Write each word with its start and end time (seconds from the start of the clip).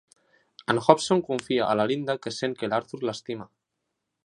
En 0.73 0.79
Hobson 0.85 1.21
confia 1.27 1.67
a 1.67 1.77
la 1.81 1.85
Linda 1.93 2.17
que 2.25 2.35
sent 2.39 2.57
que 2.63 2.73
l'Arthur 2.73 3.03
l'estima. 3.07 3.49